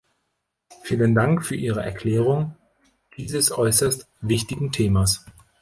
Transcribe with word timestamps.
Vielen 0.81 1.13
Dank 1.13 1.45
für 1.45 1.55
Ihre 1.55 1.83
Erklärung 1.83 2.55
dieses 3.17 3.51
äußerst 3.51 4.07
wichtigen 4.19 4.71
Themas. 4.71 5.23